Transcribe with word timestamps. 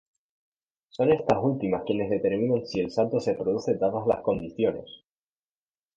Son 0.89 1.11
estas 1.13 1.37
últimas 1.43 1.83
quienes 1.85 2.09
determinan 2.09 2.65
si 2.65 2.79
el 2.79 2.89
salto 2.89 3.19
se 3.19 3.35
produce 3.35 3.75
dadas 3.75 4.07
las 4.07 4.21
condiciones. 4.21 5.03